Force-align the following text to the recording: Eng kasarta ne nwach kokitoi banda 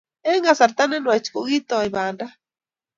Eng 0.29 0.43
kasarta 0.47 0.83
ne 0.87 0.97
nwach 0.99 1.27
kokitoi 1.33 1.89
banda 1.95 2.25